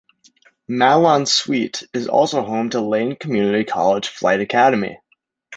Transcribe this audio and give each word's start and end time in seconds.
Mahlon 0.67 1.27
Sweet 1.27 1.87
is 1.93 2.07
also 2.07 2.41
home 2.43 2.71
to 2.71 2.77
the 2.77 2.83
Lane 2.83 3.15
Community 3.15 3.63
College 3.65 4.07
Flight 4.07 4.39
Academy. 4.39 4.97